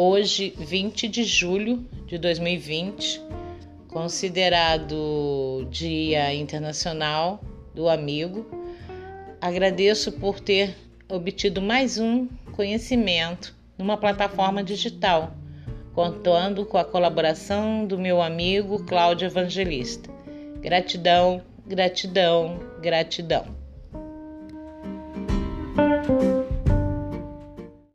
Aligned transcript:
hoje, 0.00 0.54
20 0.56 1.08
de 1.08 1.24
julho 1.24 1.84
de 2.06 2.18
2020, 2.18 3.20
considerado 3.88 5.66
Dia 5.72 6.32
Internacional 6.32 7.42
do 7.74 7.88
Amigo. 7.88 8.46
Agradeço 9.40 10.12
por 10.12 10.38
ter 10.38 10.76
obtido 11.08 11.60
mais 11.60 11.98
um 11.98 12.28
conhecimento 12.52 13.56
numa 13.76 13.96
plataforma 13.96 14.62
digital, 14.62 15.34
contando 15.92 16.64
com 16.64 16.78
a 16.78 16.84
colaboração 16.84 17.84
do 17.84 17.98
meu 17.98 18.22
amigo 18.22 18.84
Cláudio 18.84 19.26
Evangelista. 19.26 20.08
Gratidão, 20.60 21.42
gratidão, 21.66 22.60
gratidão. 22.80 23.57